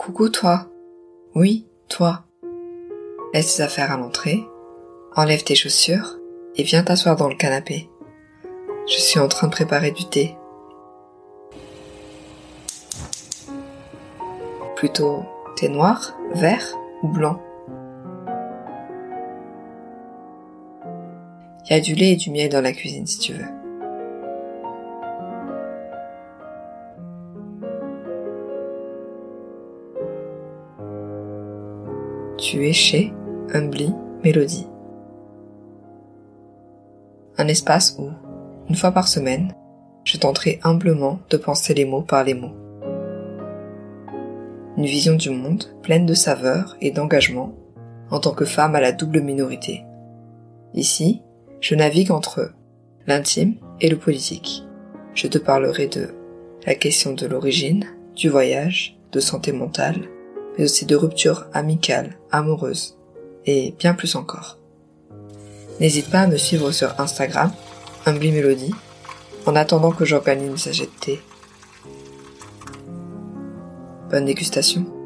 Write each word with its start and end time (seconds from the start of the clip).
Coucou 0.00 0.30
toi. 0.30 0.66
Oui, 1.34 1.66
toi. 1.90 2.24
Laisse 3.34 3.56
tes 3.56 3.62
affaires 3.62 3.92
à 3.92 3.98
l'entrée, 3.98 4.42
enlève 5.14 5.44
tes 5.44 5.54
chaussures 5.54 6.16
et 6.56 6.62
viens 6.62 6.82
t'asseoir 6.82 7.16
dans 7.16 7.28
le 7.28 7.34
canapé. 7.34 7.90
Je 8.88 8.98
suis 8.98 9.20
en 9.20 9.28
train 9.28 9.48
de 9.48 9.52
préparer 9.52 9.90
du 9.90 10.06
thé. 10.06 10.36
Plutôt 14.74 15.22
thé 15.56 15.68
noir, 15.68 16.16
vert 16.32 16.74
ou 17.02 17.08
blanc 17.08 17.38
Il 21.66 21.74
y 21.74 21.76
a 21.76 21.80
du 21.80 21.94
lait 21.94 22.12
et 22.12 22.16
du 22.16 22.30
miel 22.30 22.48
dans 22.48 22.62
la 22.62 22.72
cuisine 22.72 23.06
si 23.06 23.18
tu 23.18 23.34
veux. 23.34 23.59
Tu 32.40 32.66
es 32.66 32.72
chez 32.72 33.12
Humbly 33.52 33.92
Mélodie. 34.24 34.66
Un 37.36 37.48
espace 37.48 37.96
où, 37.98 38.08
une 38.70 38.76
fois 38.76 38.92
par 38.92 39.08
semaine, 39.08 39.52
je 40.04 40.16
tenterai 40.16 40.58
humblement 40.62 41.20
de 41.28 41.36
penser 41.36 41.74
les 41.74 41.84
mots 41.84 42.00
par 42.00 42.24
les 42.24 42.32
mots. 42.32 42.56
Une 44.78 44.86
vision 44.86 45.16
du 45.16 45.28
monde 45.28 45.64
pleine 45.82 46.06
de 46.06 46.14
saveur 46.14 46.78
et 46.80 46.90
d'engagement 46.90 47.52
en 48.10 48.20
tant 48.20 48.32
que 48.32 48.46
femme 48.46 48.74
à 48.74 48.80
la 48.80 48.92
double 48.92 49.20
minorité. 49.20 49.84
Ici, 50.72 51.20
je 51.60 51.74
navigue 51.74 52.10
entre 52.10 52.54
l'intime 53.06 53.56
et 53.82 53.90
le 53.90 53.98
politique. 53.98 54.64
Je 55.12 55.26
te 55.26 55.36
parlerai 55.36 55.88
de 55.88 56.08
la 56.66 56.74
question 56.74 57.12
de 57.12 57.26
l'origine, 57.26 57.84
du 58.16 58.30
voyage, 58.30 58.98
de 59.12 59.20
santé 59.20 59.52
mentale, 59.52 60.08
mais 60.60 60.66
aussi 60.66 60.84
de 60.84 60.94
rupture 60.94 61.46
amicale, 61.54 62.18
amoureuse, 62.30 62.98
et 63.46 63.74
bien 63.78 63.94
plus 63.94 64.14
encore. 64.14 64.58
N'hésite 65.80 66.10
pas 66.10 66.20
à 66.20 66.26
me 66.26 66.36
suivre 66.36 66.70
sur 66.70 67.00
Instagram, 67.00 67.50
Humbly 68.04 68.30
en 69.46 69.56
attendant 69.56 69.90
que 69.90 70.04
j'organise 70.04 70.56
sa 70.56 70.70
thé. 71.00 71.18
Bonne 74.10 74.26
dégustation. 74.26 74.99